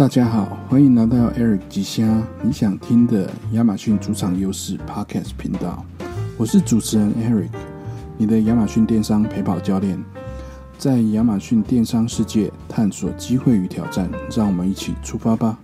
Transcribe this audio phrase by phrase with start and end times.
[0.00, 5.84] 大家好，欢迎来到 Eric 吉虾你想听的亚马逊主场优势 Podcast 频道。
[6.38, 7.50] 我是主持人 Eric，
[8.16, 10.02] 你的亚马逊电商陪跑教练，
[10.78, 15.58] 在亚马逊电商世界探索机会与挑战，让我们一起出发吧。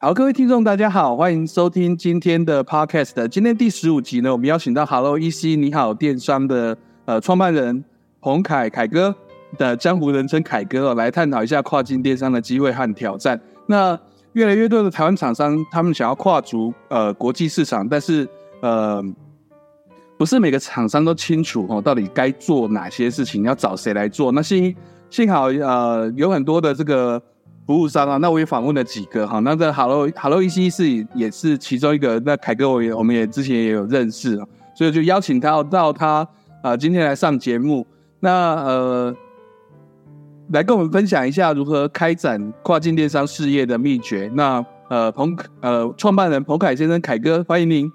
[0.00, 3.26] 好，各位听众，大家好，欢迎收听今天的 Podcast。
[3.28, 6.76] 今天第十五集呢，我们邀请到 Hello EC 你好电商的
[7.06, 7.82] 呃创办人
[8.20, 9.16] 彭凯凯哥。
[9.58, 13.40] 的江湖人称凯哥哦，来探讨一下跨境电商的机会和挑战。
[13.66, 13.98] 那
[14.32, 18.28] 越来越多的台湾厂商，他们想要跨足呃国际市场，但是
[18.60, 19.02] 呃，
[20.16, 24.30] 不是每个厂商都清楚哦，到底该做哪些事情，要找谁来做。
[24.30, 24.74] 那幸
[25.10, 27.20] 幸好呃，有很多的这个
[27.66, 29.40] 服务商啊，那我也访问了几个哈。
[29.40, 32.20] 那这 Hello Hello EC 是也是其中一个。
[32.20, 36.26] 那凯哥我也我们也之前也有认识啊，所以就邀请他到他
[36.62, 37.84] 啊今天来上节目。
[38.20, 38.30] 那
[38.64, 39.16] 呃。
[40.52, 44.30] 来跟我们分享一下如何开展跨境电商事业的秘诀。
[44.34, 47.88] 那呃，彭呃，创办人彭凯先生，凯哥，欢迎您。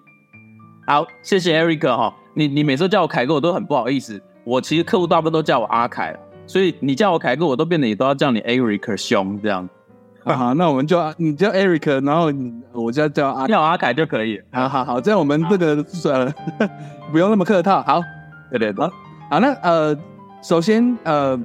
[0.88, 2.14] 好，谢谢 Eric 哈。
[2.34, 4.22] 你你每次叫我凯哥，我都很不好意思。
[4.45, 6.16] 我其实客户大部分都叫我阿凯，
[6.47, 9.67] 所以你叫我凯哥，我都变得也都要叫你 Eric 兄这样。
[10.23, 12.31] 好，那我们就你叫 Eric，然后
[12.72, 14.42] 我就叫阿叫阿凯就可以。
[14.53, 16.34] 好好好，这样我们这个算了，
[17.12, 17.84] 不用那么客套。
[17.84, 18.02] 好，
[18.50, 18.90] 对对好，
[19.30, 19.97] 好，那呃，
[20.42, 21.38] 首先呃。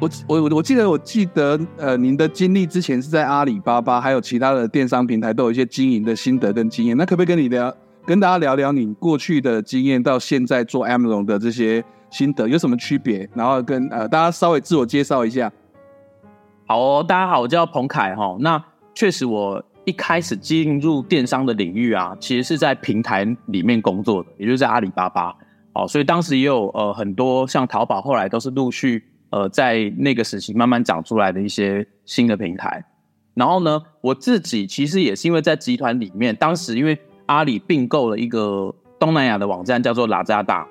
[0.00, 6.96] 我我我记得我记得呃，您的经历之前是在阿里巴巴，还有其他的电商平台都有一些经营的心得跟经验。
[6.96, 7.72] 那可不可以跟你聊，
[8.04, 13.28] 跟大家聊聊你过去的经验到现在做 Amazon 的这些心得有什么区别？
[13.34, 15.50] 然后跟呃大家稍微自我介绍一下。
[16.66, 18.36] 好哦，大家好，我叫彭凯哈。
[18.40, 18.62] 那
[18.94, 25.32] 确实我一开始进入电商的领域啊，其实是在平台里面工作的，也就是在阿里巴巴。
[25.72, 29.04] 哦，所以当时也有呃很多像淘宝，后来都是陆续。
[29.34, 32.84] 呃，在那个时期慢慢长出来的一些新的平台，
[33.34, 36.96] 然后呢，我自己其实也是因为在集团里面，当时因为
[37.26, 40.64] 阿里并购了一个东南亚的网站叫做拉扎达，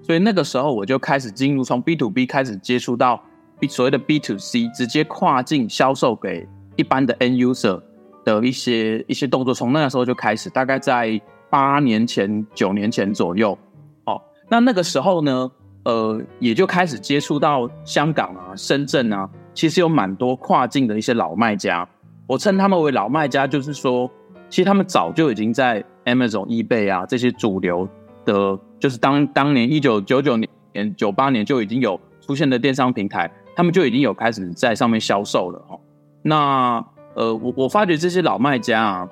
[0.00, 3.20] 所以那个时候我就开始进入从 B to B 开始接触到
[3.58, 6.46] B 所谓的 B to C，直接跨境销售给
[6.76, 7.82] 一般的 N user
[8.24, 11.20] 的一些一些动作，从那个时候就开始，大概在
[11.50, 13.58] 八年前、九年前左右。
[14.04, 15.50] 哦，那那个时候呢？
[15.84, 21.86] 呃，也就开始接触到香港啊、深圳啊，其实有蛮多跨境的一些老卖家。
[22.26, 24.10] 我称他们为老卖家，就是说，
[24.48, 27.86] 其实他们早就已经在 Amazon、eBay 啊这些主流
[28.24, 35.78] 的，就是当当年一九九九年、九八年就已经有出现的电商平台，他们就已经有开始在上面销售了哦。
[36.22, 36.82] 那
[37.14, 39.08] 呃，我我发觉这些老卖家啊。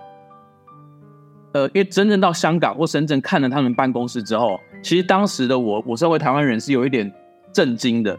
[1.53, 7.11] 呃，因为真正到香港或深圳看了他们办公室之后，其实当时的我，我身为台湾人是有一点
[7.53, 8.19] 震惊的，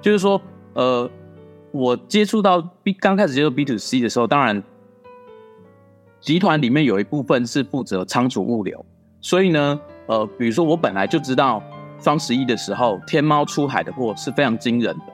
[0.00, 0.40] 就是说，
[0.74, 1.10] 呃，
[1.70, 4.62] 我接触到 B 刚开始接触 B to C 的时候，当然，
[6.20, 8.84] 集团里面有一部分是负责仓储物流，
[9.20, 11.62] 所以呢，呃，比如说我本来就知道
[11.98, 15.04] 双十一的时候，天猫出海的货是非常惊人的，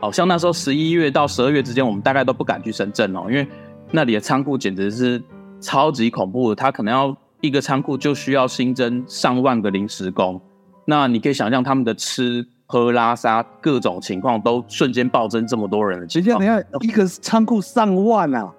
[0.00, 3.46] 好像那时候十一月到十二月之间，我们大概都不敢去深圳哦，因为
[3.90, 5.22] 那里的仓库简直是。
[5.58, 10.40] 超级恐怖的，他可能要一个仓库就需要新增上万个临时工，
[10.86, 16.08] 那你可以想象他们的吃喝拉撒各种情况都瞬间暴增这么多人。
[16.08, 18.50] 其实等下一个仓库上万啊，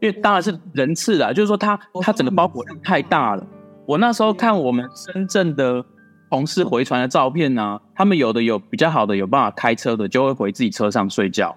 [0.00, 3.46] 因为当然是人次啊，就是说他他整个包裹量太大了。
[3.86, 5.84] 我那时候看我们深圳的
[6.30, 11.56] 同事回传的照片呢，他们有的有比较好的有办法开车的，就会回自己车上睡觉，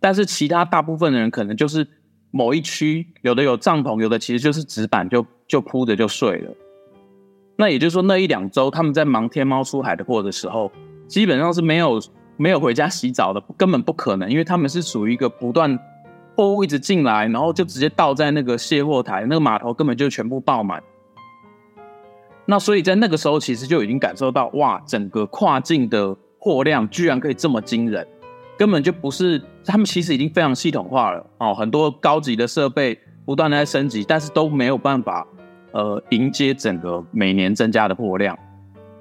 [0.00, 1.86] 但是其他大部分的人可能就是。
[2.36, 6.50] 某一区有的有帐篷，有的其实就是纸板，就就铺着就睡了。
[7.54, 10.68] 那也就是说，那一两周他们在忙天猫出海的货的时候，
[11.06, 12.02] 基本上是没有
[12.36, 15.78] 没有回家洗澡的，根本不可能，因为他们是属于一个不断
[16.34, 20.82] 货物一直进来，然后就直接倒在那个卸货台，那个码头根本就全部爆满。
[22.46, 28.04] 那所以在那个时候，其实就已经感受到，哇，整个跨境的货量居然可以这么惊人。
[28.56, 35.26] 根本就不是，他们其实已经非常系统化了哦，很多高级的设备不断的在升级，但是都没有办法
[35.72, 38.38] 呃迎接整个每年增加的货量，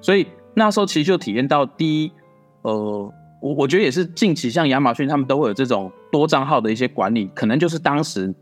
[0.01, 0.25] 所以
[0.55, 2.11] 那时候其实就体验到第一，
[2.63, 2.73] 呃，
[3.41, 8.33] 我我觉得也是近期像亚马逊他们都会有这种多账号的一些管理，可能就是当时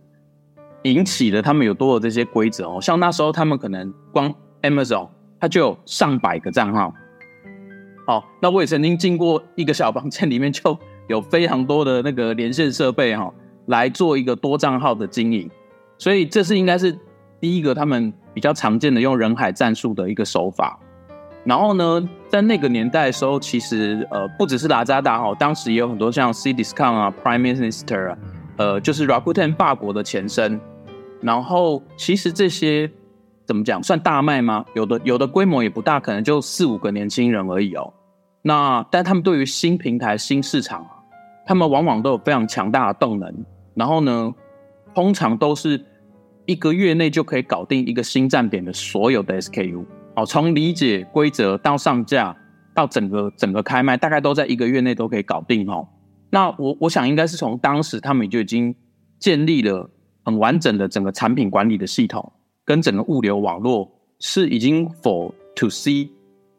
[0.84, 5.10] 引起了他们有多的这些规则哦，像那时候他们可能光 Amazon
[5.42, 6.94] 它就有上百个账号，
[8.08, 10.80] 哦，那我也曾经进过一个小房间里面就。
[11.12, 13.32] 有非常多的那个连线设备哈，
[13.68, 15.50] 来做一个多账号的经营，
[15.98, 16.98] 所以这是应该是
[17.40, 20.80] 第一个他们比较常见的用人海战术的一个手法。
[21.44, 28.18] 然后呢，在那个年代的时候，其实呃不只是拉扎达哈，当时也有很多像 C Discount 啊、Prime Minister 啊，
[28.58, 30.60] 呃，就是 Rakuten 霸国的前身。
[31.20, 32.90] 然后其实这些
[33.46, 34.64] 怎么讲，算大卖吗？
[34.76, 37.92] 有的有的规模也不大，可能就四五个年轻人而已哦。
[38.44, 40.86] 那但他们对于新平台、新市场，
[41.52, 43.30] 他们往往都有非常强大的动能。
[43.76, 44.34] 然后呢，
[44.96, 45.84] 通常都是
[46.46, 49.84] 一个月内就可以搞定一个新站点的所有的 SKU。
[50.16, 52.34] 哦，从理解规则到上架
[52.74, 55.86] 到整个整个开卖，大概都在一个月内都可以搞定哦。
[56.30, 58.74] 那我我想应该是从当时他们就已经
[59.20, 59.90] 建立了
[60.24, 62.32] 很完整的整个产品管理的系统，
[62.64, 66.10] 跟整个物流网络是已经 for to C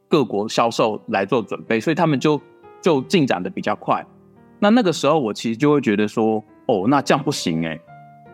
[0.06, 2.38] 各国销售来做准备，所以他们就
[2.82, 4.04] 就进展的比较快。
[4.62, 7.78] 那那个时候我其实就会觉得说，哦，那这样不行诶，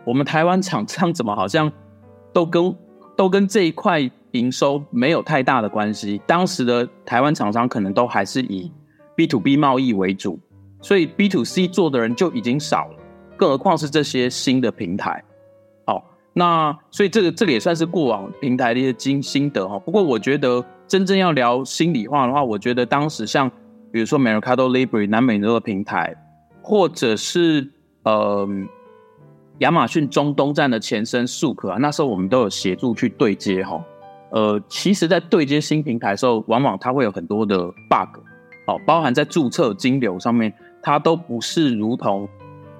[0.05, 1.69] 我们台湾厂商怎么好像
[2.31, 2.73] 都跟
[3.17, 4.09] 都跟这一块。
[4.33, 8.71] 营收没有太大的关系，当时的台湾厂商可能都还是以
[9.15, 10.39] B to B 贸易为主，
[10.81, 12.97] 所以 B to C 做的人就已经少了，
[13.35, 15.23] 更何况是这些新的平台。
[15.83, 19.79] 好，那所以这个这个也算是过往平台的一些经心得哈。
[19.79, 23.51] 不过我觉得真正要聊心里话的话，我觉得当时像
[23.91, 26.15] 比如说 Mercado Libre 南美洲的平台，
[26.61, 27.67] 或者是
[28.03, 28.47] 呃
[29.59, 33.83] 亚马逊中东站的前身 Suk 啊，那时候我们都有协助去对接哈。
[34.31, 37.57] 呃，其实，在对接新平台的时候，往往它会有很多的
[37.89, 38.19] bug，
[38.67, 40.53] 哦，包含在注册金流上面，
[40.83, 42.29] 它都不是如同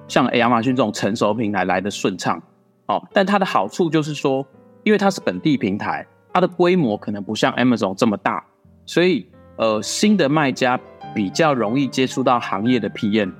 [0.06, 2.40] 像亚马逊这种成熟平台来的顺畅，
[2.86, 4.46] 哦，但它的好处就是说，
[4.84, 8.44] 因为它是本地平台，它的规模可能不像 Amazon 这么大，
[8.86, 10.78] 所以呃，新的卖家
[11.14, 13.32] 比较容易接触到行业的 PM，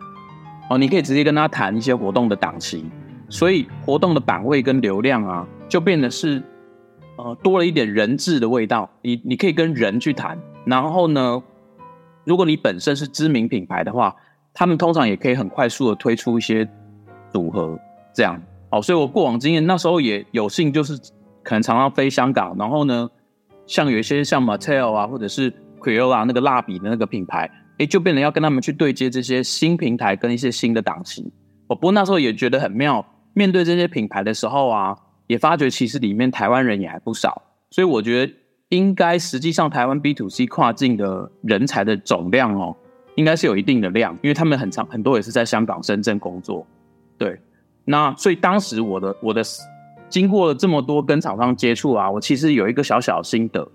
[0.69, 2.85] 哦，你可以直接跟他谈一些活动的档期，
[3.29, 6.43] 所以活动的版位跟流量啊，就变得是。
[7.17, 8.89] 呃，多了一点人质的味道。
[9.03, 11.43] 你你可以跟人去谈，然后呢，
[12.25, 14.17] 如果你本身是知名品牌的话，
[14.55, 16.67] 他们通常也可以很快速的推出一些
[17.31, 17.79] 组合，
[18.15, 18.41] 这样。
[18.71, 20.99] 哦，所以我过往经验那时候也有幸，就是
[21.43, 23.11] 可能常常飞香港，然后呢，
[23.67, 31.33] 像有一些像 Mattel 啊，或者是 Crayola 那个蜡笔的那个品牌，哎，就变得要跟他们去对接这些新平台跟一些新的档期。
[31.67, 33.05] 哦，不过那时候也觉得很妙，
[33.35, 34.97] 面对这些品牌的时候啊。
[35.31, 37.41] 也发觉其实里面台湾人也还不少，
[37.71, 38.33] 所以我觉得
[38.71, 42.77] 应该实际上台湾 B to C 跨境的人才的总量哦，
[43.15, 46.67] 应该是有一定的量，因为他们很长很多也是在香港、深圳工作。
[47.17, 47.41] 对，
[47.85, 49.41] 那所以当时我的我的
[50.09, 53.71] 经过了这么多跟厂商接触啊，我其实有一个小小心得。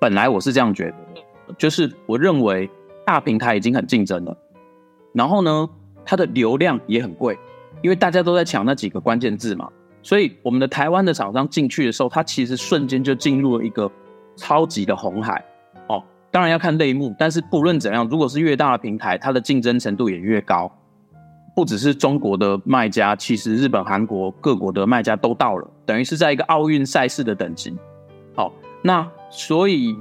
[0.00, 2.68] 本来我是这样觉得，就是我认为
[3.04, 4.36] 大平台已经很竞争了，
[5.12, 5.68] 然后呢，
[6.04, 7.38] 它的流量也很贵，
[7.82, 9.68] 因为大家都在抢那几个关键字嘛。
[10.02, 13.90] 所以，我们的台湾的厂商进去的时候，它其实瞬间就进入了一个
[14.36, 15.44] 超级的红海
[15.88, 16.02] 哦。
[16.30, 20.70] 当然要看类目，但是不论怎样，如果是越大的平台，它的竞争程度也越高。
[21.54, 27.76] 不只是中国的卖家，其实日本、韩国各国的卖家都到了，等于是在一个奥运赛事的等级。
[28.34, 28.50] 好，
[28.82, 29.94] 那所以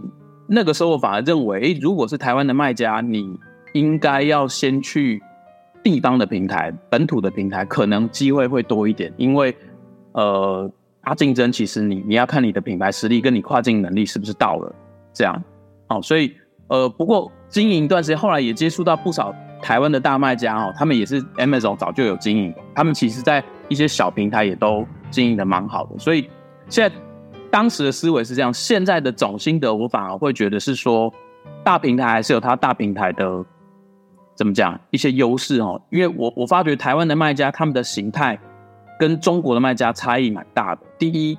[0.51, 3.39] 那个时候我反而认为，如果是台湾的卖家，你
[3.73, 5.23] 应该要先去
[5.81, 9.55] 地方的平台、本土的平台，可能机会会多一点，因为。
[10.13, 10.69] 呃，
[11.01, 14.75] 它竞争其实你你要看你的品牌实力跟你跨境能力是不是到了
[15.13, 15.41] 这样，
[15.87, 16.35] 好，所以
[16.67, 26.29] 呃，不过经营一段时间，后来也接触到不少台湾的大卖家哦，他们也是 Amazon 早就有经营，他们其实在一些小平台也都经营的蛮好的，所以
[26.67, 26.93] 现在
[27.51, 31.13] 当时的思维是这样，现在的总心得我反而会觉得是说，
[31.63, 33.45] 大平台还是有它大平台的
[34.35, 38.39] 怎么讲一些优势哦，因为我我发觉台湾的卖家他们的形态。
[38.99, 40.81] 跟中国的卖家差异蛮大的。
[40.99, 41.35] 第一，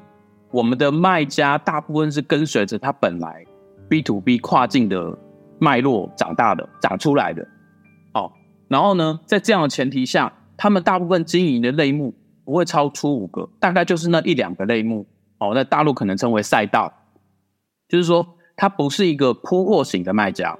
[0.51, 3.47] 我们的卖家大部分是跟随着他本来
[3.89, 5.17] B to B 跨境的
[5.61, 7.47] 脉络长大的、长出来的。
[8.15, 8.33] 哦，
[8.67, 12.13] 然后呢，在这样的前提下，他们大部分经营的类目
[12.45, 15.07] 不会超出五个，大概就是那一两个类目。
[15.51, 16.93] 哦，在大陆可能称为赛道，
[17.89, 20.57] 就是说它不是一个铺货型的卖家。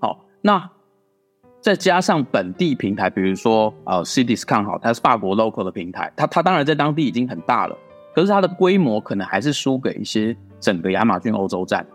[0.00, 0.70] 好，那。
[1.62, 7.76] 再加上本地平台，比如说呃 c d i s c o n 好，它是法国 local 的平台，它它当然在当地已经很大了，
[8.14, 11.86] 可是它的规模可能还是输给一些整个亚马逊欧洲站。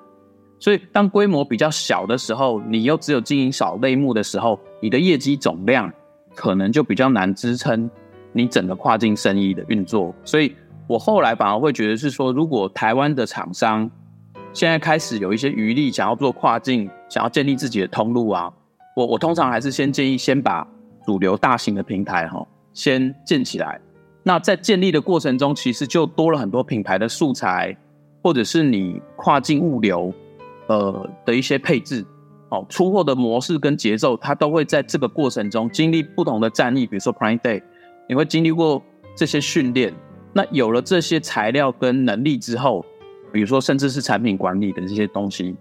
[0.59, 5.91] 所以当规模比较小的时候，你又只有经营少类目的时候，你的业绩总量
[6.35, 7.89] 可能就比较难支撑
[8.33, 10.13] 你整个跨境生意的运作。
[10.23, 10.55] 所以
[10.87, 13.89] 我后来反而会觉得是说，如果台湾的厂商
[14.53, 18.51] 现在开始有一些余力，想要做跨境，想要建立自己的通路啊。
[18.95, 20.65] 我我通常还是先建议先把
[21.05, 23.79] 主流大型的平台哈先建起来。
[24.23, 27.75] 那在建立的过程中，其实就多了很多品牌的素材，
[28.23, 30.13] 或者是你跨境物流
[30.67, 32.05] 呃的一些配置，
[32.49, 37.61] 哦，出货的模式跟节奏，它都会在这个过程中经历不同的战役，比如说 Prime Day，
[38.07, 38.81] 你会经历过
[39.15, 39.93] 这些训练。
[40.37, 42.85] 那有了这些材料跟能力之后，
[43.31, 45.55] 比如说甚至是产品管理的这些东西，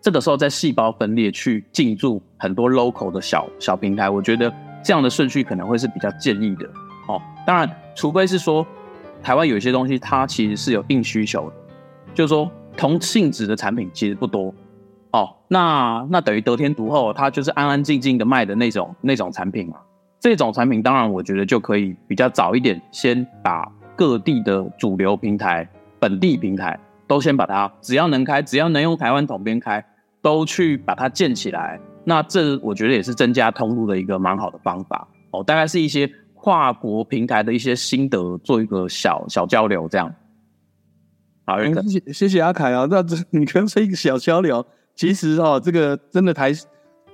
[0.00, 6.64] 这个时候在细胞分裂去进驻很多 local 的小小平台，我觉得这样的顺序可能会是比较建议的
[7.08, 7.20] 哦。
[7.44, 8.64] 当然，除非是说
[9.20, 11.56] 台湾有一些东西它其实是有硬需求的，
[12.14, 14.54] 就是说同性质的产品其实不多。
[15.10, 19.78] 哦，那那等于得天独厚，它就是安安静静的卖的那种那种产品嘛。
[20.20, 23.66] 这种产品当然我觉得就可以比较早一点，先把
[23.98, 26.78] 各地的主流平台、本地平台
[27.08, 29.84] 都先把它，只要能开，只要能用台湾统编开，
[30.22, 31.80] 都去把它建起来。
[32.04, 35.08] 那这我觉得也是增加通路的一个蛮好的方法。
[35.32, 40.14] 哦，大概是一些跨国平台的一些心得，做一个小小交流这样。
[41.44, 44.64] 好，谢谢谢谢阿凯啊，那这你刚才一个小交流。
[44.94, 46.52] 其实哦，这个真的台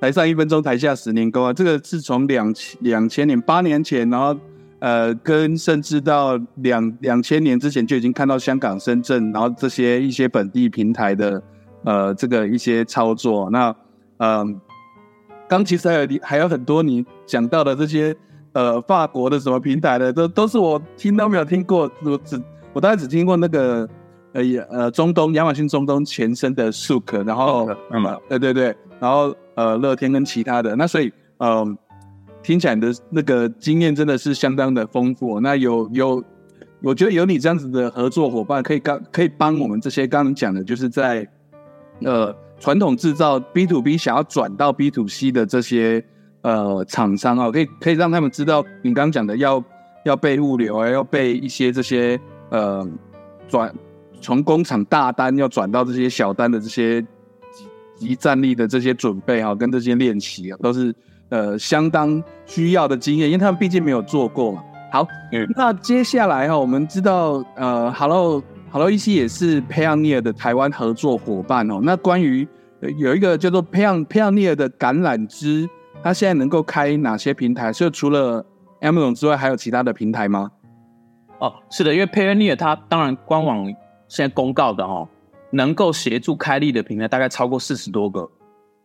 [0.00, 1.52] 台上一分钟，台下十年功啊！
[1.52, 4.36] 这个是从两千两千年八年前，然后
[4.80, 11.42] 呃，跟甚至到两两千年之前就已经看到香港、深圳，然后这些一些本地平台的
[11.84, 13.48] 呃这个一些操作。
[13.50, 13.74] 那
[14.18, 14.60] 嗯，
[15.48, 18.14] 刚其实还有还有很多你讲到的这些
[18.52, 22.40] 呃法国的什么平台的，都都是我听都没有听过，我只
[22.72, 23.88] 我大概只听过那个。
[24.34, 31.78] 呃，呃，中东亚马逊中东前身的 Sook，然后，嗯，对对对，然后呃，乐天跟其他的，那所以，嗯，
[32.44, 35.40] 听起来的那个经验真的是相当的丰富。
[35.40, 36.22] 那有有，
[36.82, 41.26] 我觉得有你这样子的合作伙伴，可以刚可以帮我们这些刚刚讲的，就是在
[42.02, 46.04] 呃传统制造 B to B 想要转到 B to C 的这些
[46.42, 49.64] 呃厂商啊，可以可以让他们知道你刚刚讲的要
[50.04, 52.20] 要备物流啊，要备一些这些
[52.50, 52.86] 呃
[53.48, 53.74] 转。
[54.20, 60.94] 从工厂大单要转到这些小单的这些集集战力的这些准备哈，跟这些练习啊，都是
[61.34, 64.62] 呃相当需要的经验，因为他们毕竟没有做过嘛。
[64.92, 71.80] 好，嗯那接下来哈，我们知道呃，Hello Hello EC 也是 Pioneer 的台湾合作伙伴哦。
[71.82, 72.46] 那关于
[72.98, 75.68] 有一个叫做 Pioneer 的橄榄枝，
[76.02, 77.72] 它现在能够开哪些平台？
[77.72, 78.46] 所以除了
[78.80, 80.50] Amazon 之外，还有其他的平台吗？
[81.40, 83.74] 哦，是的，因为 Pioneer 它当然官网。
[84.06, 85.08] 现在公告的哦，
[85.50, 88.30] 能够协助开立的平台大概超过四十多个。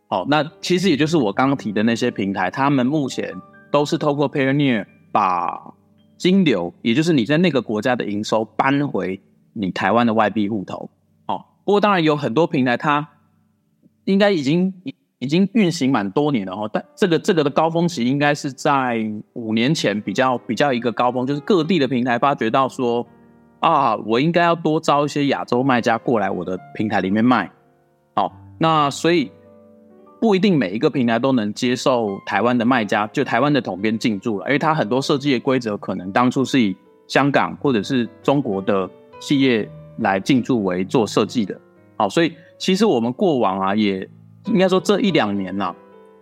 [0.10, 3.34] 好，那其实也就是我刚刚提的那些平台，他们目前
[3.72, 5.74] 都是透过 Pioneer 把
[6.18, 9.22] 金流，也就是你在那个国家的营收搬回
[9.54, 10.90] 你台湾的外币户头。
[11.28, 13.08] 哦，不过当然有很多平台，它
[14.06, 14.74] 应该已经
[15.20, 16.70] 已经运行蛮多年了哦。
[16.74, 19.00] 但这个这个的高峰期应该是在
[19.34, 23.06] 五年前比较比较一个高峰，就是各地的平台发觉到说。
[23.62, 27.52] 啊，我应该要多招一些亚洲卖家过来我的平台里面卖。
[28.16, 29.30] 好，那所以
[30.20, 36.76] 不一定每一个平台都能接受台湾的卖家，就台湾的统编进驻了，因为它很多设计的规则可能当初是以
[37.08, 41.60] 香港或者是中国的企业来进驻为做设计的。
[41.96, 44.08] 好，所以其实我们过往啊，也
[44.48, 45.74] 应该说这一两年呐，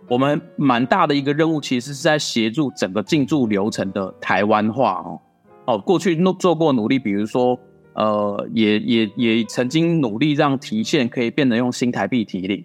[0.08, 5.20] 我们蛮大的一个任务，其实是在协助整个进驻流程的台湾化哦。
[5.66, 7.58] 哦，过去做做过努力，比如说，
[7.94, 12.64] 呃，也也也曾经努力让提现可以变得用新台币提领。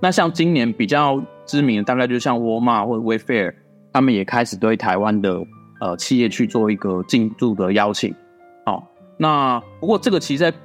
[0.00, 3.54] 那像今年比较知名的，大概就像沃尔玛或者 Wayfair，
[3.92, 5.40] 他们也开始对台湾的
[5.80, 8.14] 呃企业去做一个进驻的邀请。
[8.64, 8.86] 好，
[9.16, 10.56] 那不过这个其实，在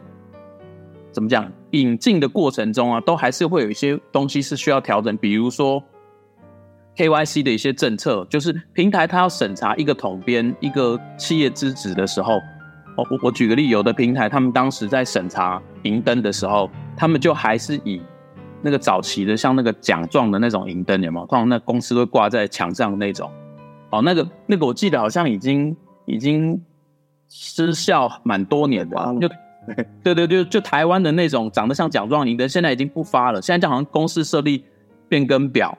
[1.12, 5.84] 怎么讲引进的过程中啊，都还是会有一些东西是需要调整，比如说。
[6.98, 12.34] KYC 的一些政策，就是平台它要审查一个统编一个企业资质的时候，
[12.98, 18.02] 哦，我我举个例，有的平台他们当时在审查银灯的时候，他们就还是以
[18.62, 21.26] 那个早期的像那个奖状的那种银灯，有没有？
[21.26, 23.30] 通常那公司会挂在墙上的那种，
[23.90, 25.76] 哦，那个那个我记得好像已经
[26.06, 26.62] 已经
[27.30, 29.30] 失效蛮多年的，就
[30.04, 34.64] 对对对，就台湾的那种长得像奖状银灯，现在已经不发了，现在就好像公司设立
[35.08, 35.78] 变更表。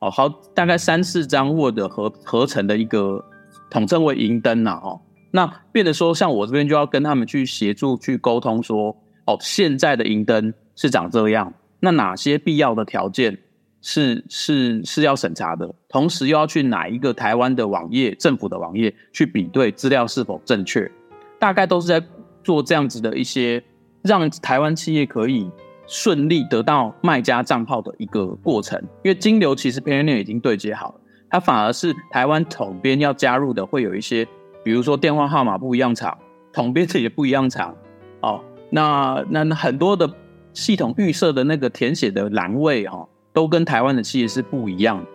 [0.00, 3.24] 哦，好，大概三四张 Word 合合成的一个
[3.70, 5.00] 统称为银灯呐，哦，
[5.30, 11.50] 那变得说，像我这边就要跟他们去协助去沟通，说，哦，现在的银灯是长这样，
[11.84, 13.38] 那哪些必要的条件
[13.80, 20.90] 是是是要审查的，同时又要去哪一个台湾的网页、政府的网页去比对资料是否正确，
[21.38, 22.02] 大概都是在
[22.42, 23.62] 做这样子的一些，
[24.02, 25.48] 让台湾企业可以。
[25.86, 34.26] 顺利得到卖家账号的一个过程，因为金流其实 Pioneer 已经对接好了，它反而是台湾统编要加入的，会有一些，
[34.64, 36.16] 比如说电话号码不一样长，
[36.54, 37.76] 统编这也不一样长，
[38.22, 40.10] 哦，那那很多的
[40.54, 45.06] 系统预设的那个填写的栏位哈，都跟台湾的企业是不一样的，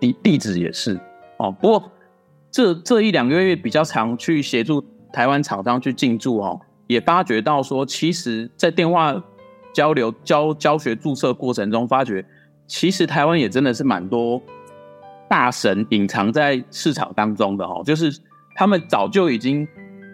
[0.00, 1.00] 地地址也是，
[1.38, 1.90] 哦，不过
[2.50, 9.14] 这这一两个月比较常去协助台湾厂商去进驻哦，也发觉到说，其实，在电话
[9.72, 12.24] 交流教教学注册过程中，发觉
[12.66, 14.42] 其实台湾也真的是蛮多
[15.28, 18.12] 大神隐藏在市场当中的哦，就是
[18.56, 19.66] 他们早就已经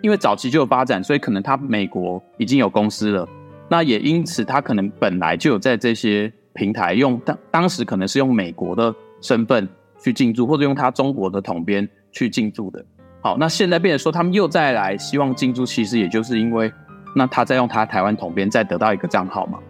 [0.03, 3.29] 因为早期就有发展，所以可能他美国已经有公司了，
[3.73, 9.69] 那也因此他可能本来就有在这些平台用当当时可能是用美国的身份
[10.03, 12.85] 去进驻，或者用他中国的统编去进驻的。
[13.21, 16.73] 好，那现在变成说他们又再来希望进驻，其实也就是因为
[17.15, 19.61] 那他在用他台湾统编再得到一个账号嘛。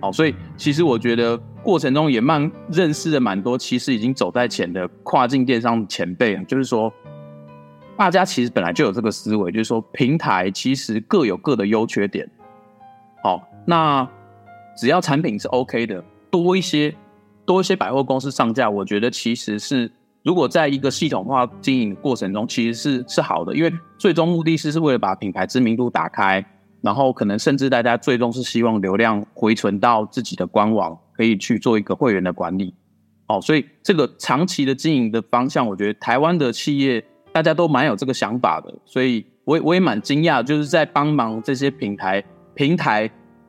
[0.00, 6.92] 好，所以其实我觉得过程中也蛮认识了蛮多，其实已经走在前的跨境电商前辈，就是说
[7.96, 12.30] 大家其实本来就有这个思维，就是说平台其实各有各的优缺点。
[13.22, 14.08] 好，那
[14.76, 16.94] 只要产品是 OK 的，多一些
[17.44, 19.90] 多一些百货公司上架，我觉得其实是。
[20.24, 26.44] 如果在一个系统化经营的过程中，其实是是好的，因为最终目的是是为了把品牌知名度打开，
[26.82, 32.74] 然后可能甚至大家最终是希望流量回存到自己的官网，可以去做一个会员的管理。
[33.28, 42.22] 哦，所以这个长期的经营的方向，我觉得台湾的企业大家都蛮有这个想法的，所以我也我也蛮惊讶，就是在帮忙这些品牌
[42.58, 43.08] 平台。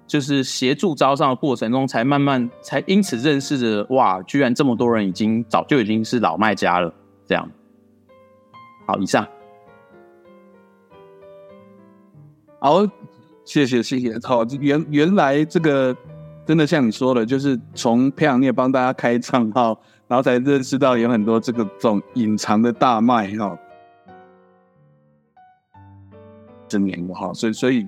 [0.09, 6.91] 就是协助招商的过程中，才慢慢才因此认识着哇，居然这么多人已经早就已经是老卖家了。
[7.27, 7.47] 这样，
[8.87, 9.27] 好，以上，
[12.57, 12.83] 好，
[13.45, 14.17] 谢谢谢谢。
[14.23, 15.95] 好，原原来这个
[16.43, 23.55] 真的像你说的，就是从培养业帮大家开账号，然后才认识到有很多这个种隐藏的大卖哈，
[26.67, 27.87] 真年的哈，所以所以。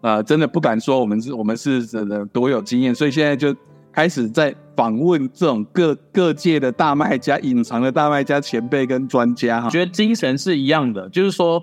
[0.00, 3.54] 啊，真的不敢说我们是，我们是真的多有经验，所以现在就
[3.90, 9.68] 开始在访问这种各各界的大卖家、隐藏的大卖家前辈跟专家哈。
[9.68, 11.60] 觉得精神是一样的，就是说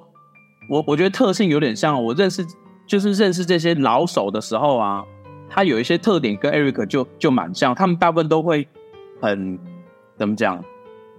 [0.70, 2.46] 我我觉得特性有点像我认识，
[2.86, 5.02] 就是认识这些老手的时候啊，
[5.50, 8.68] 他有一些特点跟 Eric 就就蛮像，他们大部分都会
[9.22, 9.58] 很
[10.18, 10.62] 怎么讲，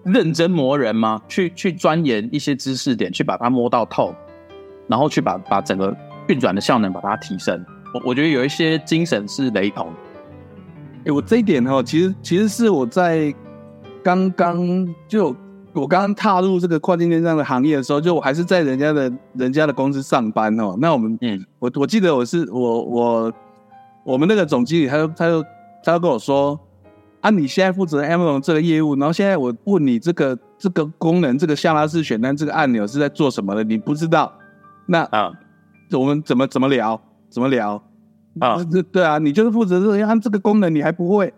[0.04, 1.22] 认真磨人吗？
[1.28, 4.14] 去去钻研一些知识点，去把它摸到透，
[4.86, 5.96] 然后去把把整个。
[6.28, 9.88] 运转的效能把它提升，我我觉得有一些精神是雷同。
[11.04, 13.32] 哎，我这一点哈，其实其实是我在
[14.02, 15.34] 刚刚就
[15.72, 20.76] 我刚刚踏入这个跨境电商的行业的时候，就我还是在人家的人家的公司上班哦。
[20.80, 23.32] 那我们嗯，我我记得我是我我
[24.02, 25.42] 我们那个总经理，他就他就
[25.84, 26.58] 他就跟我说
[27.20, 33.62] 啊，你现在负责 Amazon 这个业务，然后现在我问你这个这个功能，这个下拉式选单这个按钮是在做什么的？
[33.62, 34.32] 你不知道？
[34.86, 35.30] 那啊。
[35.92, 37.00] 我们怎么怎么聊？
[37.28, 37.82] 怎么聊？
[38.38, 41.32] 啊，对对啊，你就是负责这个，按这个功能你还不会？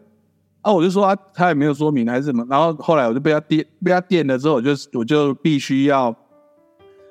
[0.63, 2.45] 啊，我就说啊，他也没有说明还是什么。
[2.51, 6.15] 然后后来我就被他电，被他电了之后，我就我就必须要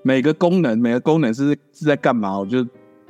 [0.04, 2.38] 每个功能，每个功能是是在干嘛？
[2.38, 2.66] 我就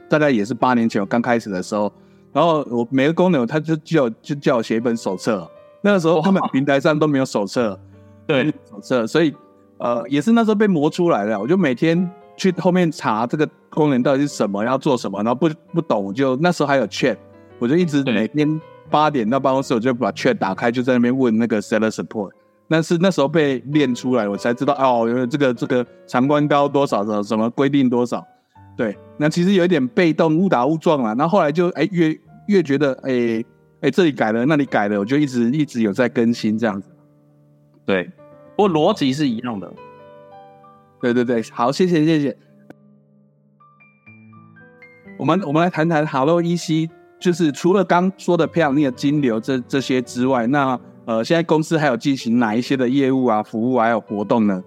[0.08, 1.92] 大概也是八年前我刚开始的时候，
[2.32, 5.50] 然后我每个功能他就叫就叫我写一本手册。
[5.82, 7.80] 那个时候他们平台上都没有手册，
[8.28, 9.34] 对手册，所以
[9.80, 11.40] 呃也是那时候被磨出来的。
[11.40, 12.10] 我就每天。
[12.38, 17.18] 去后面查这个功能到底是什么，要做什么，然后不不懂就那时候还有 Chat，
[17.60, 22.32] 我就一直每天八点到办公室，我就把 Chat 打开，就在那边问那个 Seller Support。
[22.70, 28.26] 但是那时候被练出来，我才知道哦，原来这个这个长宽高多少的什么规定多少。
[28.76, 31.16] 对，那其实有一点被动，误打误撞了。
[31.16, 32.14] 那后来就哎越
[32.48, 33.44] 越觉得哎
[33.82, 36.90] 哎这里改了，那里改了，我就一直一直有在更新这样子。
[37.86, 38.04] 对，
[38.58, 39.72] 不过逻辑是一样的。
[41.00, 42.36] 对对对，好，谢谢谢谢。
[45.20, 54.64] 我们我们来谈谈 Hello EC，就是除了刚说的培养力的金流这这些之外，那呃，现在公司还有进行哪一些的业务啊、服务还有活动呢？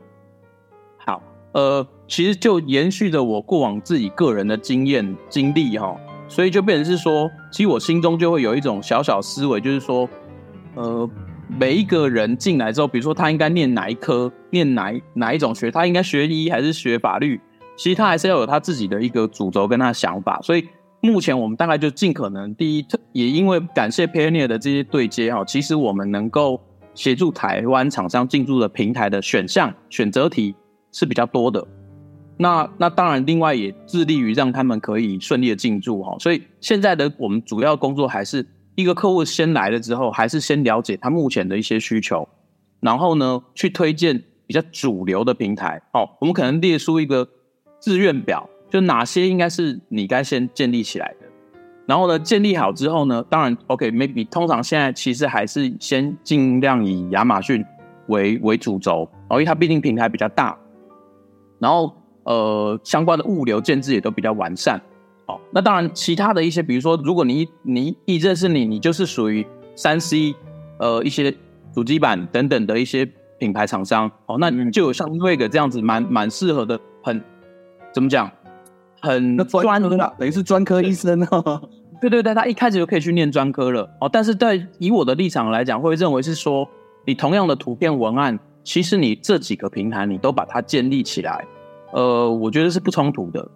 [0.99, 5.97] 好，呃，其实就延续着我过往自己个人的经验经历哈，
[6.29, 10.09] 所以就变成是说，其实我心中就会有一种小小思维，就是说，
[10.75, 11.11] 呃。
[11.59, 17.39] 每一个人进来之后，比如说他应该念哪一科，念哪哪一种学，他应该学医还是学法律？
[17.77, 20.41] 其实他还是要有他自己的一个主轴跟他的想法。
[20.43, 20.67] 所以
[21.01, 26.61] 目前我们大概就尽可能，第一，也因为感谢 Pioneer 的这些对接哈，其实我们能够
[26.95, 30.55] 协助台湾厂商进驻的平台的选项选择题
[30.93, 31.67] 是比较多的。
[32.39, 36.17] 那那当然，另外也致力于让他们可以顺利的进驻哈。
[36.19, 38.47] 所以现在的我们主要工作还是。
[38.77, 42.27] 一个客户先来了之后，还是先了解他目前的一些需求，
[42.81, 45.81] 然后呢，去推荐比较主流的平台。
[45.93, 47.29] 哦，我们可能列出一个
[47.81, 51.27] 志愿表，就哪些应该是你该先建立起来的。
[51.87, 57.65] 然后呢，建立好之后呢，当然，OK，maybe 通常现在其实还是先尽量以亚马逊
[58.07, 60.57] 为为主轴，哦，因为它毕竟平台比较大，
[61.59, 64.81] 然后呃相关的物流建制也都比较完善。
[65.31, 70.35] 哦，那当然其他的一些，比如说如果你你一认识你，你就是属于三 C
[70.79, 71.33] 呃一些
[71.73, 77.23] 主机板等等的一些品牌厂商，哦，那你就有像瑞格这样子蛮蛮适合的，很
[77.93, 78.31] 怎么讲，
[79.01, 81.63] 很专的，等于是专科医生哦。
[82.01, 84.09] 对对对，他一开始就可以去念专科了哦。
[84.11, 86.67] 但是在以我的立场来讲，会认为是说，
[87.05, 91.47] 你同样的图片文案，其实你这几个平台你都把它建立起来，
[91.93, 93.47] 呃，我觉得是不冲突的。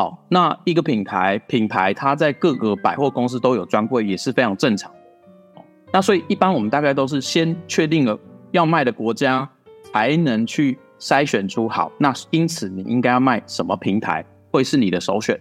[0.00, 5.62] 好，那一个品牌品牌它在各个百货公司都有专柜，也是非常正常的。
[5.92, 8.18] 那所以一般我们大概都是先确定了
[8.50, 9.46] 要卖的国家，
[9.92, 11.92] 才能去筛选出好。
[11.98, 15.38] 那因此你应该要卖什么平台会是你的首选。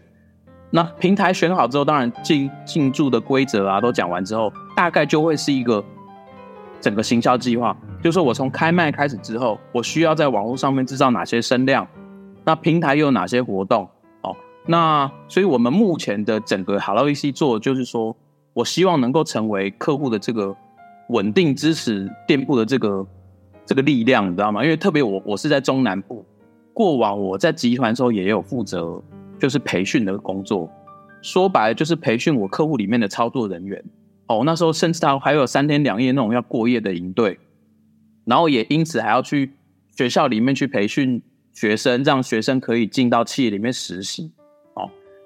[0.72, 5.82] 那平台选好之后，当然进进驻的规则啊都讲完之后，大概就会是一个
[6.82, 7.74] 整个行销计划。
[8.04, 11.88] 就是我从开卖开始之后，我需要在网络上面制造哪些声量，
[12.43, 13.89] 那平台又有哪些活动？
[14.69, 18.15] 那所以我们目前的整个 Hello EC 做，就是说
[18.53, 20.55] 我希望能够成为客户的这个
[21.10, 23.08] 稳定支持店铺的这个
[23.65, 24.63] 这个力量，你知道吗？
[24.63, 26.23] 因为特别我我是在中南部，
[26.71, 29.01] 过往我在集团时候也有负责。
[29.39, 30.69] 就是培训的工作，
[31.21, 33.82] 说白了就是培训我客户里面的操作人员。
[34.27, 37.39] 哦，那时候甚至他还有三天两夜那种要过夜的营队，
[38.25, 39.53] 然后也因此还要去
[39.95, 41.21] 学校里面去培训
[41.53, 44.29] 学生，让学生可以进到企业里面实习。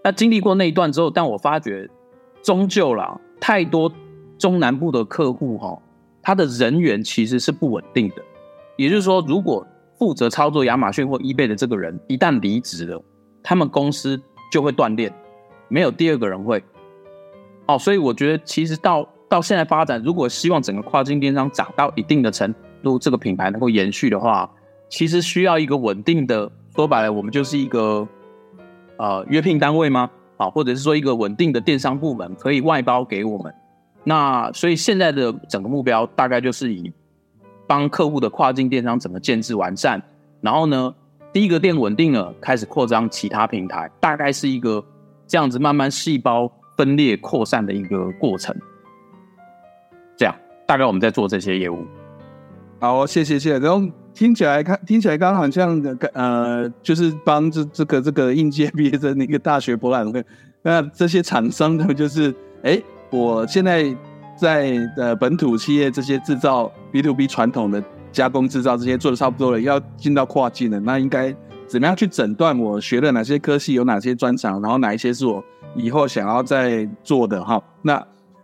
[0.04, 1.90] 那经历过那一段之后，但我发觉
[2.44, 3.92] 终究啦，太多
[4.38, 5.82] 中南部的客户哈，
[6.22, 8.16] 他的人员其实是不稳定的。
[8.76, 9.66] 也就是说，如果
[9.98, 13.02] 负责操作亚马逊或 eBay 的这个人一旦离职了，
[13.42, 15.12] 他们公司就会断裂，
[15.70, 16.62] 没有第二个人会。
[17.68, 24.52] 哦，所以我觉得其实到到现在发展，如果希望整个跨境电商涨到一定的程度，这个品牌能够延续的话，
[24.90, 26.52] 其实需要一个稳定的。
[26.76, 28.06] 说白了，我们就是一个
[28.98, 30.10] 呃约聘单位吗？
[30.38, 33.54] 啊，或者是说一个稳定的电商部门可以外包给我们。
[34.04, 36.92] 那所以现在的整个目标大概就是以
[37.66, 40.02] 帮客户的跨境电商怎么建制完善，
[40.42, 40.94] 然后呢？
[41.32, 44.86] 第一个店稳定了，开始扩张其他平台，大概是一个
[45.26, 48.56] 这样子慢慢细胞分裂扩散的一个过程。
[50.16, 50.36] 这样，
[50.68, 51.88] 大概我们在做这些业务。
[52.80, 53.58] 好，谢谢谢。
[53.58, 55.82] 然后听起来看，听起来刚好像
[56.14, 60.24] 呃，就是帮这这个这个应届毕业生的一个大学博览会。
[60.62, 63.96] 那这些厂商呢，就是哎，我现在
[64.38, 67.84] 在呃本土企业这些制造 B to B 传统的。
[68.14, 75.44] 加工制造这些做的差不多了，要进到跨境了，那应该怎么样去诊断我学的哪些科系有哪些专长，然后哪一些是我
[75.76, 77.60] 以后想要再做的哈？
[77.82, 77.96] 那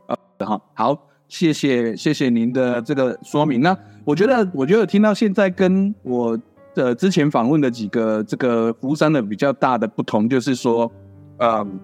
[0.08, 0.97] 呃好，好，
[1.30, 3.62] 谢谢谢谢您的这个说明。
[3.62, 6.38] 那我觉得我觉得听到现在跟我
[6.76, 10.92] 的之前访问的几个这个服务商的比较大的不同，就是说，
[11.38, 11.80] 嗯。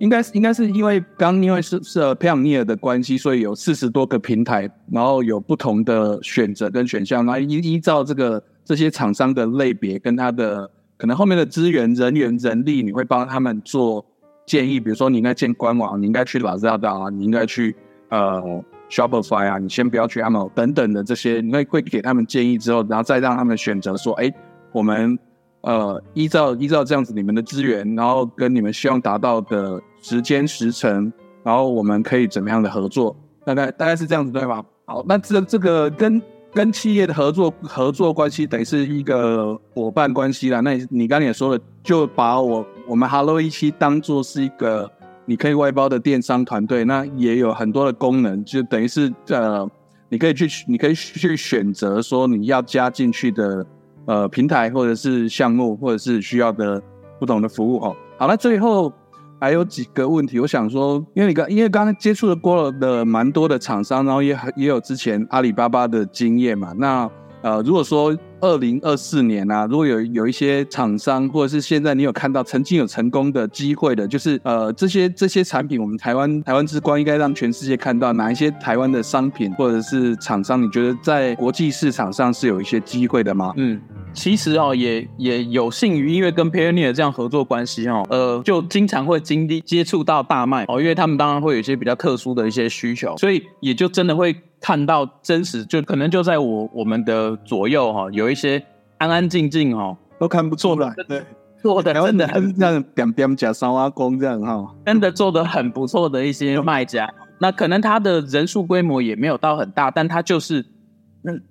[0.00, 14.02] 应该是应该是因为刚因为是是培养尼尔的关系，所以有四十多个平台，然后有不同的选择跟选项，然后依依照这个这些厂商的类别跟他的可能后面的资源人员人力，你会帮他们做
[14.46, 17.76] 建议，比如说你应该建官网，你应该去 Lazada 啊，你应该去
[18.10, 24.32] 呃 Shopify 啊，你先不要去 Amazon 等等的这些，你会会给他们建议之后，然后再让他们选择说，哎，
[24.72, 25.18] 我们。
[25.62, 33.14] 呃，依照依照这样子你们的资源，然后跟你们希望达到的时间时程，然后我们可以怎么样的合作？
[33.44, 34.64] 大概大概是这样子对吗？
[34.86, 36.22] 好，那这这个跟
[36.54, 40.60] 跟企业的合作合作关系，等于是一个伙伴关系啦。
[40.60, 44.90] 那你刚才也说了，就把我我们 Hello 一期当做是一个
[45.30, 49.70] 你可以外包的电商团队，那也有很多的功能，就等于是呃，
[50.08, 53.64] 你可以去你可以去选择说你要加进去的。
[54.06, 56.82] 呃，平台或者是项目，或者是需要的
[57.20, 57.94] 不同的服务哦。
[58.18, 58.92] 好了，最后
[59.38, 66.72] 还有几个问题，我想说，因为你刚因为刚刚接触的过了的蛮多的厂商，然后也也有之前阿里巴巴的经验嘛。
[66.76, 67.08] 那
[67.42, 83.52] 呃，如果说二零二四年啊，如果有有一些厂商，或者是现在你有看到曾经有成功的机会的，就是呃这些这些产品，我们台湾台湾之光应该让全世界看到哪一些台湾的商品或者是厂商，你觉得在国际市场上是有一些机会的吗？
[83.56, 83.80] 嗯。
[84.12, 98.62] 其实哦，也也有幸于因为跟 Pioneer 这样合作关系哦，呃，就经常会经历接触到大卖哦，因为他们当然会有一些比较特殊的一些需求，所以也就真的会看到真实，就可能就在我我们的左右哈，有一些
[98.98, 101.22] 安安静静哦，都看不错的，对，
[101.62, 110.66] 做的真的很这样点点假烧阿工这样哈，真的做的很不错的一些卖家，那可能他的人数规模也没有到很大，但他就是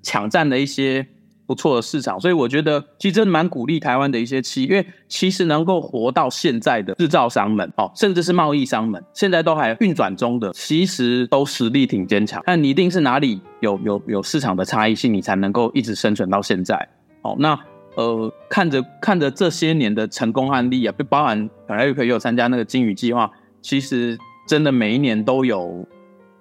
[0.04, 1.08] 抢占了一些。
[1.50, 12.40] 不错的市场，所以我觉得其实真的蛮鼓励台湾的一些企业，因为其实能够活到现在的制造商们哦，甚至是贸易商们，现在都还运转中的，其实都实力挺坚强。
[12.46, 16.88] 但你一定是哪里有有有市场的差异性，你才能够一直生存到现在。
[17.24, 17.60] 哦，那
[17.96, 23.28] 呃，看着看着这些年的成功案例啊，不包含本来可以有参加那个金鱼计划，
[23.60, 24.16] 其实
[24.48, 25.84] 真的每一年都有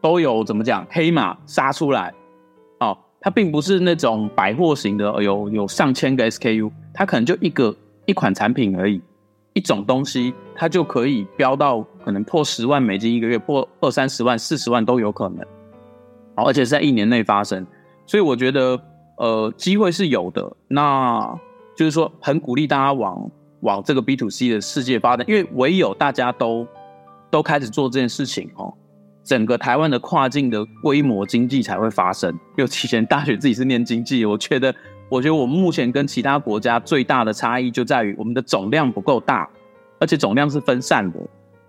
[0.02, 2.12] 都有怎么讲黑马杀出来。
[3.20, 7.74] 它并不是那种百货型的，有有上千个 SKU，它可能就一个
[8.06, 9.00] 一款产品而已，
[9.54, 15.44] 一种东西，它就可以飙到可能破十万美金一个月，破二三十万、四十万都有可能，
[16.36, 17.66] 好，而且是在一年内发生，
[18.06, 18.80] 所以我觉得，
[19.16, 21.36] 呃，机会是有的，那
[21.76, 23.30] 就是说很鼓励大家往
[23.62, 26.64] 往这个 B to C 的世界发展，因为唯有大家都
[27.30, 28.72] 都开始做这件事情，哦。
[29.28, 32.32] 整个台湾的跨境的规模经济才会发生。
[32.56, 34.74] 因为以前大学自己是念经济，我觉得，
[35.10, 39.46] 我觉得我们目前跟其他国家最大的差异就在于我们的总量不够大，
[40.00, 41.18] 而且总量是分散的。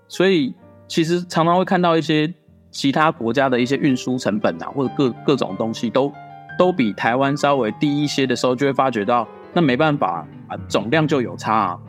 [0.08, 0.56] 所以
[0.88, 2.34] 其实常常会看到一些
[2.72, 6.10] 其他国家的一些运输成本啊，或者各各种东西都
[6.58, 11.80] 都比台湾稍微低一些的时候，就会发觉到那没办法啊，总量就有差啊。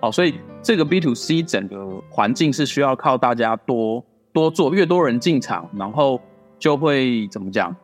[0.00, 4.04] 好，所以这个 B to C 整个环境是需要靠大家多。
[4.34, 6.20] 多做越多人进场，然后
[6.58, 7.74] 就会怎么讲，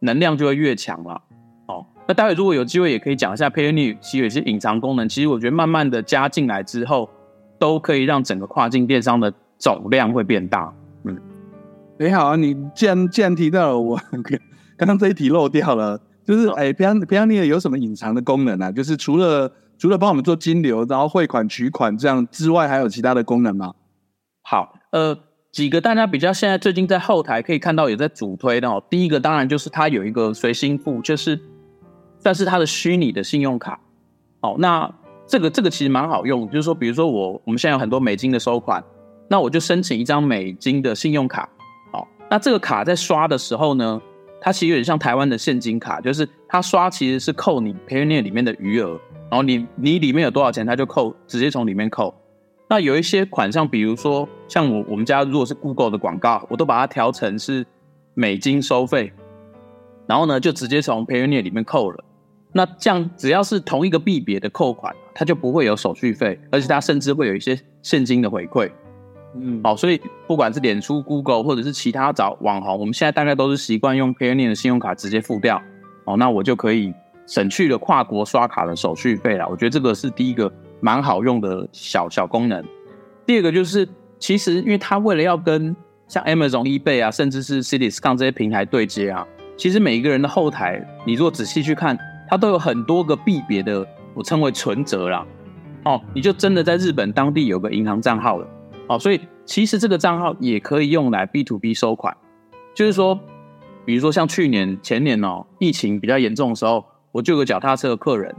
[0.00, 1.22] 能量就会越强了。
[1.68, 5.08] 哦，那待会如果有机会，也可以讲一下 p a y n e 其实有些隐藏功能。
[5.08, 7.08] 其实我觉得慢慢的加进来之后，
[7.58, 10.70] 都可以让整个跨境电商的总量会变大。
[11.04, 11.18] 嗯，
[11.98, 13.98] 你好啊，你既然既然提到了我
[14.76, 18.70] 刚刚这一题漏掉了，就是哎 p a y p a y n e 有什么隐藏的功能啊？
[18.70, 23.72] 就是除了除了帮我们做金流，然后汇款取款这样之外，还有其他的功能吗？
[24.42, 25.18] 好，呃。
[25.56, 28.84] 几个大家比较现在最近在后台可以看到有在主推的哦。
[28.90, 31.40] 第一个当然就是它有一个随心付，就是
[32.22, 33.80] 但是它的虚拟的信用卡
[34.42, 34.54] 哦。
[34.58, 34.92] 那
[35.26, 38.84] 这个这个其实蛮好用，就是说比如说我我们现在有很多美金的收款，
[39.28, 41.48] 那我就申请一张美金的信用卡
[41.94, 42.06] 哦。
[42.28, 43.98] 那这个卡在刷的时候呢，
[44.42, 48.90] 它其实有点像台湾的现金卡，就是它刷其实是扣你 Payoneer 里面的余额，
[49.30, 52.14] 然后你你里面有多少钱，它就扣直接从里面扣。
[52.68, 57.66] 那有一些款项，比如说像我我们家如果是 Google 的广告，我都把它调成是
[58.14, 59.12] 美金收费，
[60.06, 62.04] 然后呢就直接从 Payoneer 里面扣了。
[62.52, 68.70] 那这样只要是同一个币别的扣款，它就不会有手续费，而且它甚至会有一些现金的回馈。
[69.34, 75.60] 嗯，好，所以不管是脸书、Google 或者是其他找网红，我们现在大概都是习惯用 Payoneer 的信用卡直接付掉。
[76.04, 76.94] 哦，那我就可以
[77.26, 79.46] 省去了跨国刷卡的手续费了。
[79.48, 80.52] 我觉得这个是第一个。
[80.78, 82.62] 蛮好用的小小功能。
[83.24, 85.74] 第二个就是，其实因为他为了要跟
[86.08, 89.26] 像 Amazon、eBay 啊，甚至是 Cityscan 这些平台对接啊，
[89.56, 91.98] 其实每一个人的后台，你如果仔细去看，
[92.28, 95.26] 它都有很多个币别的，我称为存折啦。
[95.84, 98.48] 哦，你就真的在日本当地有个银行账号了。
[98.88, 102.16] 哦，所以其实这个账号也可以用来 B to B 收款。
[102.74, 103.18] 就是说，
[103.84, 108.34] 比如说像去年、前年哦，疫情比较严重的时候，我就有个脚踏车的客人。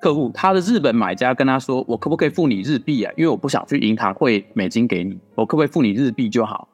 [0.00, 3.12] 客户他的日本买家跟他说：“我可不可以付你日币啊？
[3.16, 6.68] 因为我不想去银行汇美金给你，我可不可以付你日币就好？”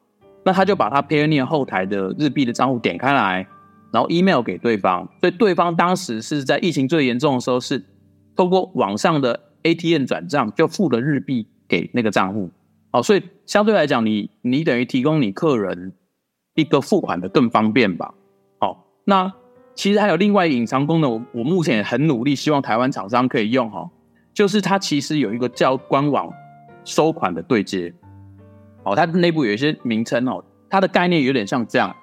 [0.45, 3.47] 那他就把他 Payoneer 后台的日币的账户点开来，
[3.91, 5.09] 然后 email 给对方。
[5.21, 7.83] 所以对方当时是在疫情最严重的时候，是
[8.37, 12.51] 透过网上的 ATM 转账就付了日币给那个账户。
[12.93, 15.95] 哦，所以相对来讲，你你等于提供你客人
[16.55, 18.13] 一个付款的更方便吧？
[18.61, 19.33] 好，那。
[19.75, 23.91] 其实还有另外隐藏功能，我目前也很努力，希望台湾厂商可以用哈。
[24.33, 26.33] 就是它其实有一个叫官网
[26.85, 27.93] 收款的对接，
[28.85, 31.95] 哦，它内部有一些名称哦，它的概念有点像这样，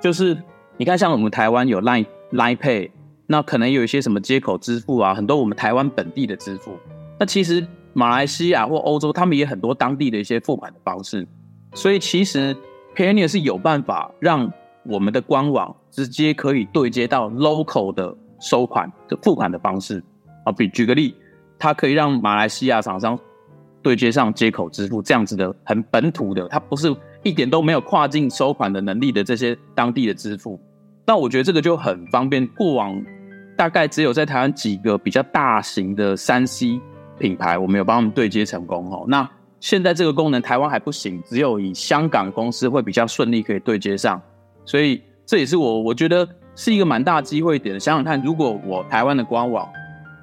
[0.00, 0.36] 就是
[0.76, 2.90] 你看像我们台湾有 Line Line Pay，
[3.26, 6.76] 那可能有一些什么接口支付啊，很多我们台湾本地的支付。
[7.20, 11.26] 那其实马来西亚或欧洲他们也很多当地的一些付款的方式，
[11.74, 12.56] 所以其实
[12.96, 14.50] Payoneer 是有办法让。
[14.84, 20.02] 我们的官网直接可以对接到 local 的收款的付款的方式
[20.44, 21.14] 啊，比举个例，
[21.58, 23.18] 它可以让马来西亚厂商
[23.82, 30.60] 对接上接口支付这样子的很本土的，它不是一点都没有跨境收款的能力的这些当地的支付。
[31.06, 32.46] 那我觉得这个就很方便。
[32.48, 33.02] 过往
[33.56, 36.80] 大概只有在台湾几个比较大型的三 C
[37.18, 39.04] 品牌，我们有帮他们对接成功哦。
[39.08, 44.20] 那现在这个功能台湾还不行，只有以香港公司会比较顺利可以对接上。
[44.64, 47.78] 所以这也是我我觉得是一个蛮大机会点。
[47.78, 49.68] 想想看，如果我台湾的官网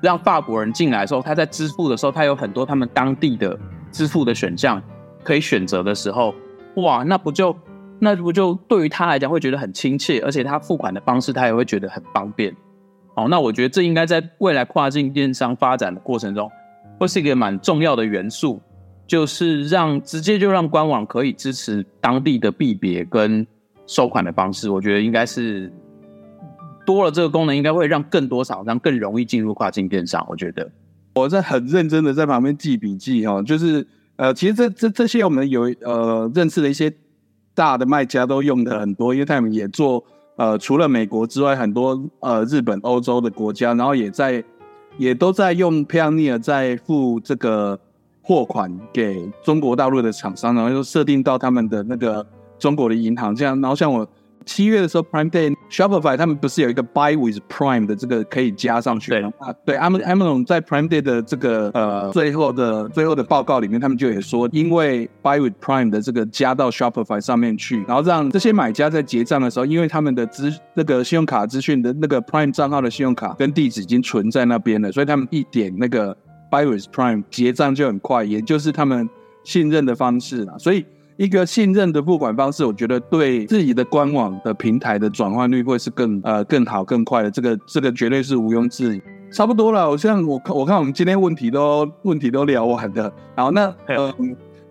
[0.02, 3.56] 让法国人进来的时候，他在支付的时候，他有很多他们当地的
[3.92, 4.82] 支付的选项
[5.24, 6.34] 可以选择的时候，
[6.78, 7.56] 哇，那不就
[8.00, 12.52] 那不就对于他来讲会觉得很亲切，而且他付款的方式他也会觉得很方便。
[13.14, 16.50] 好，那我觉得这应该在未来跨境电商发展的过程中，
[17.00, 18.60] 会是一个蛮重要的元素，
[19.06, 23.46] 就是让直接就让官网可以支持当地的币别跟
[23.88, 24.70] 收款的方式。
[24.70, 25.72] 我觉得应该是
[26.86, 30.26] 多了这个功能，应该会让更多厂商更容易进入跨境电商。
[30.30, 30.70] 我觉得
[31.16, 36.94] 我在很认真的在旁边记笔记哈，就是呃，其实这这这些我们有呃认识的一些
[37.54, 40.04] 大的卖家都用的很多，因为他们也做。
[40.38, 44.44] 呃，除了美国之外，很多呃日本、欧洲的国家，然后也在
[44.98, 47.80] 也都在用 Payoneer 在付这个
[48.22, 52.28] 货款给中国大陆的厂商，然后又设定到他们的那个
[52.60, 54.08] 中国的银行，这样，然后像我。
[54.48, 59.32] 七月的时候，Prime Day，Shopify 他们不是有一个 Buy with Prime 的这个可以加上去吗？
[59.40, 76.16] 啊，对，Amazon 在 Prime Day 的这个呃最后的最后的报告里面，他们就也说，因为 Buy with Prime 的这个加到 Shopify 上面去，然后让这些买家在结账的时候，因为他们的资那个信用卡资讯的那个 Prime 账号的信用卡跟地址已经存在那边了，所以他们一点那个
[76.52, 79.10] Buy with Prime 结账就很快，也就是他们
[79.44, 80.86] 信任的方式了，所以。
[81.18, 87.32] 一个信任的付款方式，我觉得对自己的官网的平台的转换率会是更呃更好更快的。
[87.32, 89.02] 这个这个绝对是毋庸置疑。
[89.32, 93.12] 差不多了，我像我看我看我们今天问题都问题都聊完了。
[93.36, 94.14] 然后那呃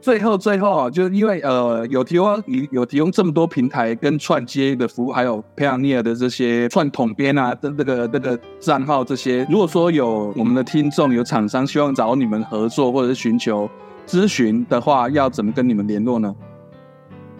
[0.00, 13.68] 最后最后啊，就因为呃有提供有提供这么多平台跟串接的服务，还有 Payoneer 的这些串统编啊的这个这个账号这些，如果说有我们的听众有厂商希望找你们合作或者是寻求。
[14.06, 16.34] 咨询的话要怎么跟你们联络呢？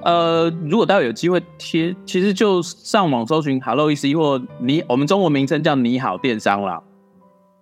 [0.02, 6.82] 呃，如果待会有机会贴，其实就上网搜寻 “Hello EC” 或你，我们中文名称叫“你好电商”啦。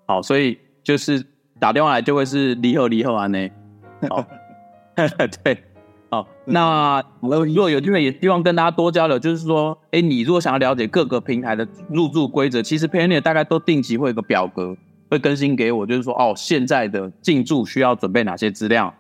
[0.07, 1.25] 好，所以就是
[1.61, 3.49] 打电话来就会是“你好，你好啊”呢。
[4.11, 4.27] 好，
[5.45, 5.57] 对，
[6.11, 14.77] 好，那如果有机会也希望跟大家多交流，就是说，哎，你如果想要了解各个平台的入驻规则，其实 Payoneer 大概都定期会有个表格。
[15.13, 18.93] 会更新给我，就是说哦，现在的进驻需要准备哪些资料？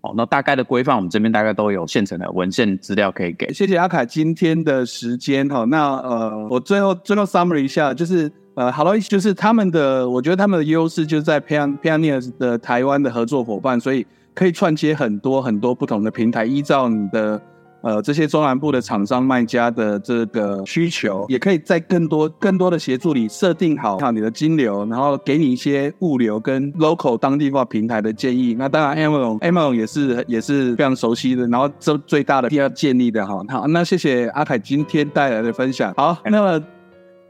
[0.00, 3.52] 哦，那大概的规范，我们这边大概都有现成的文献资料可以给。
[3.52, 5.66] 谢谢阿凯今天的时间哈。
[5.66, 17.38] 那呃，我最后最后 summary 一下，就是呃，Hello，就是他们的，我觉得他们的优势就是在 Pioneer 的台湾的合作伙伴，所以可以串接很多很多不同的平台，依照你的。
[17.80, 28.56] 呃，这些中南部的厂商卖家的这个需求，也可以在更多更多的协助你设定好好你的金流，然后给你一些物流跟 local 当地化平台的建议。
[28.58, 31.46] 那当然，Amazon Amazon 也是也是非常熟悉的。
[31.46, 35.94] 然后这最大的要建立的哈，好，那谢谢阿凯今天带来的分享。
[35.96, 36.64] 好，那么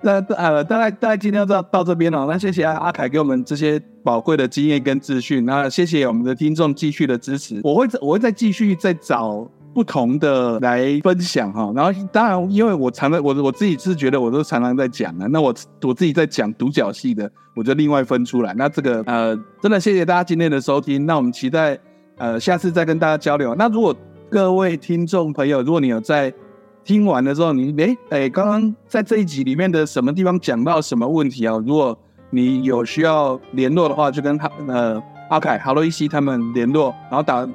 [0.01, 2.25] 那呃，大概大概今天到到这边了。
[2.27, 5.45] 那谢谢阿阿凯给我们这些宝贵的经验跟资讯。
[5.45, 7.61] 那谢谢我们的听众继续的支持。
[7.63, 9.47] 我会我会再继续再找。
[9.79, 18.53] 不同的来分享哈，然后当然，因为我常常我我自己是觉得我都常常在讲啊，那我我自己在讲独角戏的，我就另外分出来。
[18.55, 21.79] 那这个呃，真的谢谢大家今天的收听，那我们期待
[22.17, 23.55] 呃下次再跟大家交流。
[23.55, 23.95] 那如果
[24.29, 26.35] 各位听众朋友，如果你有在
[26.83, 31.55] 听完的时候，你哎哎，刚刚在这一集里面的什么地方讲到什么问题啊？
[31.65, 31.97] 如果
[32.31, 37.49] 你有需要联络的话，就跟他呃阿凯、哈罗伊西他们联络，然后打。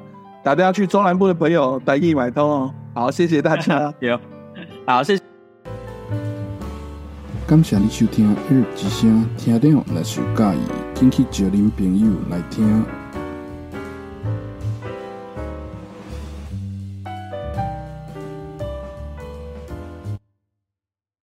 [0.44, 2.74] 打电话去中南部的朋友，带一买通哦。
[2.92, 3.92] 好，谢谢大家。
[4.00, 4.20] 有，
[4.86, 5.22] 好，谢谢。
[7.46, 10.60] 感谢你收听《日之声》，听众若是有介意，
[10.94, 12.84] 请去叫您朋友来听。